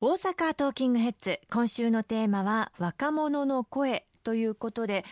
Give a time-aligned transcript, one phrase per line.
[0.00, 1.40] 大阪トーキングヘッズ。
[1.50, 5.04] 今週のテーマは若者の声ということで。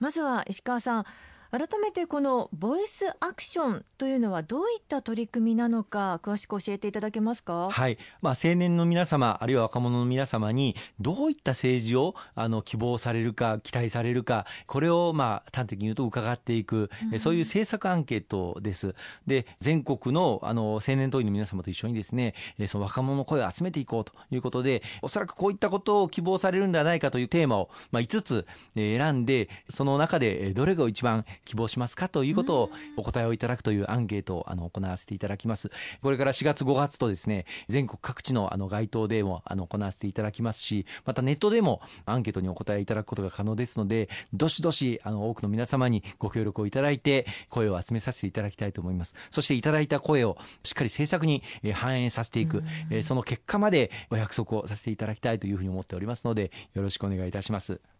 [0.00, 1.04] まずは石川さん
[1.52, 7.68] 改めてこのボイスアクションというのはどういった取り組みなのか詳しく教えていただけますか？
[7.70, 18.94] はい、まあ青年の皆様あるいは若者の皆様にどういった政治をあの希望されるか期待されるかこれをまあ端的に言うと伺っていく、うん、そういう政策アンケートです。
[19.26, 22.32] で全国のあの青年党員の皆様と一緒にですね
[22.66, 35.70] その若者の声を集めていこうということでおそらくこういったことを希望されるんではないかというテーマをまあ5つ選んでその中でどれが一番希望しますかということをお答えをいただくというアンケートをあの行わせていただきます。
[36.02, 49.14] これから4月5月とですね、全国各地のあの街頭でもあの行わせていただきますし、またネットでもアンケートにお答えいただくことが可能ですので、どしどしあの多くの皆様にご協力をいただいて、声を集めさせていただきたいと思います。
[49.30, 52.62] そしていただいた声をしっかり政策に反映させていく、
[53.02, 57.91] その結果までお約束をさせていただきたいというふうに思っておりますので、よろしくお願いいたします。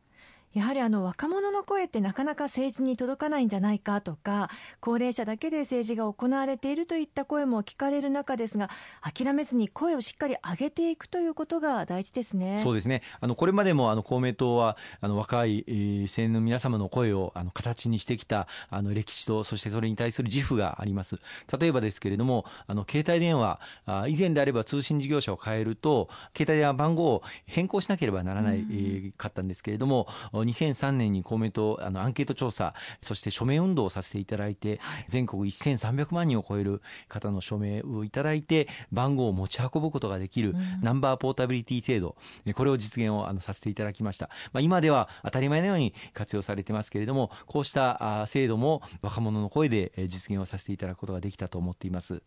[0.55, 4.51] やはりあの若者の声ってなかなか政治に届かないんじゃないかとか
[4.81, 8.69] 高齢者だけで政治が行われているといった声も聞かれる中ですが
[9.01, 12.61] 諦めずに声をしっかり上げていくということが大事ですね。
[12.63, 13.03] そうですね。
[13.21, 21.19] あのこれまでもあの公明党はあの若い、えー、青年の皆様の声をあの形にしてきたあの歴史とそしてそれに対する自負があります。
[21.59, 30.09] 例えばですけれどもあの携帯電話あ以前であれば通信事業者を変えると携帯電話番号を変更しなければならない、えー、かったんですけれども
[30.45, 42.17] 2003年に公明党あのアンケート調査そして署名運動をさせていただいて、全国1300万人を超える方の署名をいただいて番号を持ち運ぶことができるナンバーポータビリティ制度
[42.55, 52.23] これを実現をあのさせていただきました、まあ、今では当たり前のように活用されてますけれどもこうした制度も若者の声で実現をさせていただくことができたと思っています。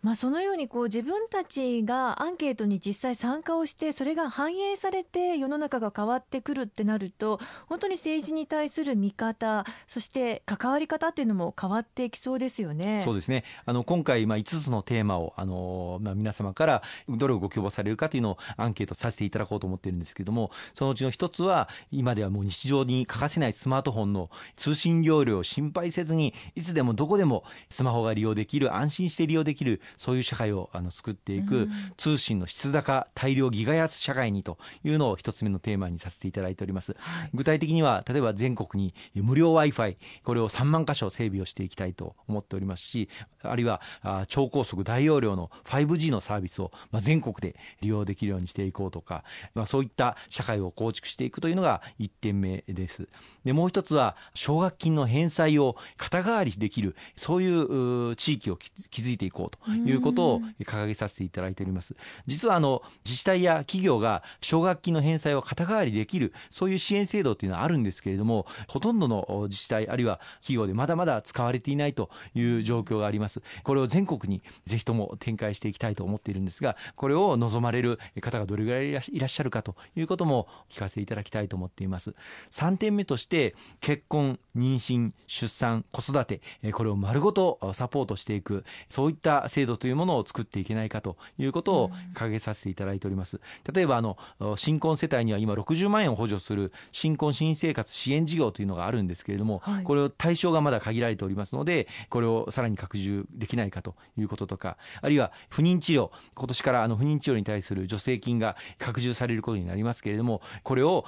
[0.00, 13.02] まあ、そのようにこう自分たちがアンケートに実際参加をしてそれが反映されて世の中が変わってくるってなると本当に政治に対する見方そして関わり方っていうのも変わってきそうですよね。
[13.04, 43.08] そうですねあの今回まあ5つのテーマをあの、まあ、皆様からどれをご希望されるかというのをアンケートさせていただこうと思っているんですけれどもそのうちの一つは今ではもう日常に欠かせないスマートフォンの通信容量を心配せずにいつでもどこでもスマホが利用できる安心して利用できるそういう社会をあの作っていく通信の質高大量ギガ安社会にというのを一つ目のテーマにさせていただいております、はい、具体的には例えば全国に無料 Wi-Fi これを3万箇所整備をしていきたいと思っておりますし
[43.42, 43.80] あるいは
[44.28, 49.24] 超高速大容量の 5G のサービスをまあ全国で利用できるようにしていこうとか、
[49.54, 53.08] まあ、そういった社会を構築していくというのが1点目です。
[53.44, 58.58] でもう一つは奨学金の返済を肩代わりできるそういう地域を
[58.90, 61.94] 築いていこうということを掲げさせていただいております。
[62.26, 73.42] 実はあの自治体や企業が奨学金の返済を肩代わりできるそういう支援制度というのはあるんですけれどもほとんどの自治体あるいは企業でまだまだ使われていないという状況があります。
[73.62, 82.14] これを全国にぜひとも展開していきたいと思っているんですがこれを望まれる方がどれぐらいいらっしゃるかということも聞かせていただきたいと思っています。
[82.50, 86.40] 3点目として結婚妊娠出産子育て
[86.72, 93.40] これを丸ごとサポートしていくそういった制度というものを作っていけないかということを掲げさせていただいております。
[93.72, 94.16] 例えばあの
[94.56, 111.04] 新婚世帯には今60万円を補助する新婚新生活支援事業というのがあるんですけれども、はい、これを対象がまだ限られておりますのでこれをさらに拡充できないかということとかあるいは不妊治療今年からあの不妊治療に対する助成金が拡充されることになりますけれどもこれを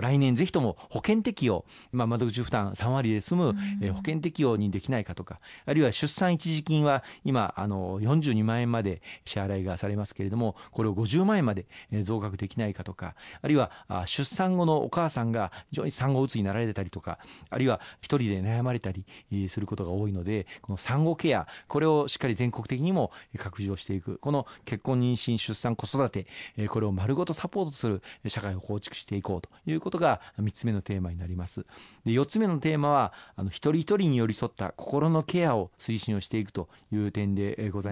[0.00, 3.54] 来年ぜひとも保険適用、まあ、窓口負担3割で済む、
[3.92, 11.66] 保険適用にできないかとかあるいは出産一時金は今あの42万円まで支払いがされますけれどもこれを50万円まで
[12.02, 13.70] 増額できないかとかあるいは
[14.06, 17.18] 出産後のお母さんが非常に産後うつになられたりとか
[17.50, 26.26] あるいは一人で悩まれたりすることが多いのでこの産後ケアこれをしっかり全国的にも拡充していくこの結婚妊娠出産子育て
[26.68, 31.64] これを丸ごとサポートする社会を構築していこうということが3つ目のテーマになります
[32.04, 37.91] で4つ目のテーマはあの一人一人に寄り添った心のケアを推進をしていくという点でござい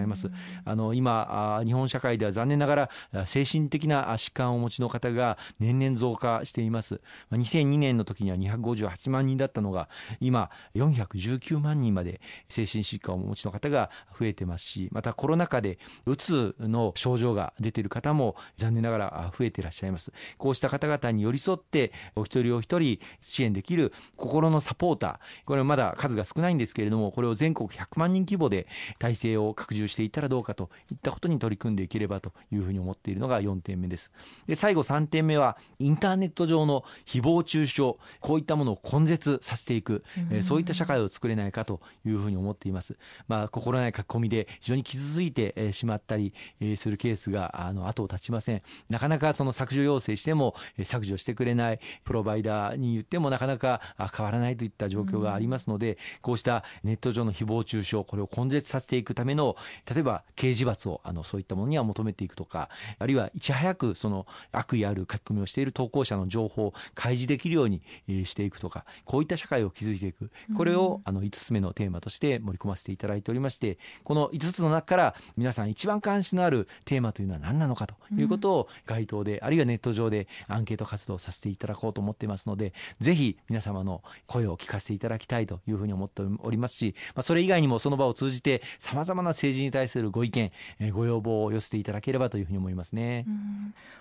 [0.65, 7.01] あの今日本社会では残念ながら精神的な疾患をお持ちの方が年々増加しています。
[7.31, 9.89] 2002年の時には258万人だったのが
[10.19, 20.11] 今419万人まで精神疾患をお持ちの方が増えてますしまたコロナ禍でうつの症状が出ている方も残念ながら増えていらっしゃいます。
[20.37, 28.67] こうした方々に寄り添ってお一人お一人支援できる心のサポーターこれまだ数が少ないんですけれどもこれを全国100万人規模で
[28.99, 34.11] 体制を拡充していったらどうかといったことに取り組んでいければというふうに思っているのが4点目です。
[34.47, 37.81] で最後3点目はインターネット上の誹謗中傷
[38.19, 42.97] こういったものを根絶させていく、えー、そういった社会を作れないかというふうに思っています。
[43.27, 46.33] まあ心ない書き込みで非常に傷ついてしまったり
[46.75, 48.61] するケースがあの後を絶ちません。
[48.89, 53.81] なかなかその削除要請しても削除してくれないプロバイダーに言ってもなかなか
[54.15, 59.55] 変わらないといった状況がありますので、こうしたネット上の誹謗中傷これを根絶させていくための
[59.89, 62.69] 例えば刑事罰をあのそういったものには求めていくとか
[62.99, 67.81] あるいはいち早くその悪意ある書き込みをしている投稿者の情報を開示できるように
[68.25, 70.31] していくとかこういった社会を築いていく。
[70.55, 93.25] これをあの5つ目のテーマとして盛り込ませていただいておりましてこの5つの中から皆さん一番関心のあるテーマというのは何なのかということを街頭であるいはネット上でアンケート活動させていただこうと思っていますのでぜひ皆様の声を聞かせていただきたいというふうに思っておりますし、まあ、それ以外にもその場を通じてさまざまな政治に対するご意見、えご要望を寄せていただければというふうに思いますね。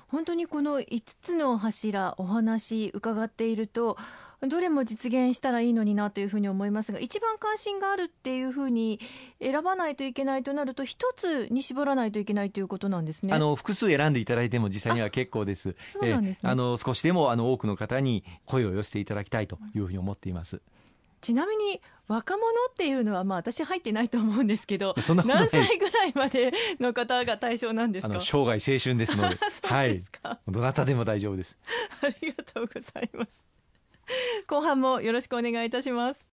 [0.09, 3.97] 本当にこの5つの柱お話伺っていると
[4.49, 8.99] どれも実現したらいいのになというふうに思いますが一番関心があるっていうふうに
[9.41, 20.63] 選ばないといけないとなると一つに絞らないといけないということなんですねあの複数選んでいただいても実際には結構ですそうなんです、ね、あの少しでもあの多くの方に声を寄せていただきたいというふうに思っています。
[21.21, 24.95] ちなみに若者っていうのはまあ私入ってないと思うんですけど
[25.27, 28.21] 何歳ぐらいまでの方が対象なんですか？
[28.21, 29.37] 生涯青春ですので。
[29.63, 30.03] はい、
[30.49, 31.57] どなたでも大丈夫です。
[32.03, 33.41] ありがとうございます。
[34.49, 36.30] 後半もよろしくお願いいたします